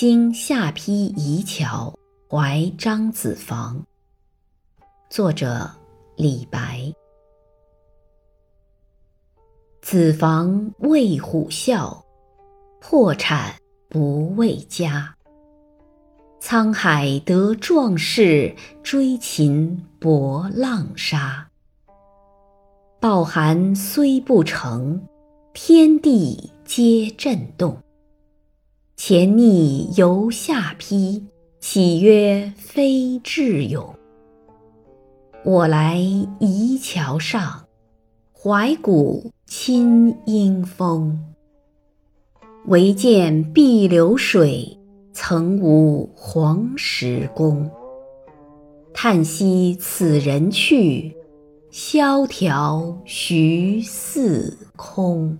[0.00, 1.92] 经下邳夷桥
[2.30, 3.84] 怀张子房。
[5.10, 5.68] 作者
[6.14, 6.94] 李白。
[9.82, 12.00] 子房为虎啸，
[12.80, 13.56] 破产
[13.88, 15.16] 不为家。
[16.40, 18.54] 沧海得壮士，
[18.84, 21.50] 追秦搏浪沙。
[23.00, 25.04] 抱韩虽不成，
[25.52, 27.76] 天地皆震动。
[29.00, 31.22] 前逆犹下邳，
[31.60, 33.94] 岂曰非智勇？
[35.44, 35.98] 我来
[36.40, 37.64] 移桥上，
[38.32, 41.16] 怀古清阴风。
[42.66, 44.76] 唯见碧流水，
[45.12, 47.70] 曾无黄石公。
[48.92, 51.14] 叹息此人去，
[51.70, 55.38] 萧条徐似空。